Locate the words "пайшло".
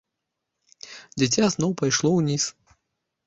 1.81-2.09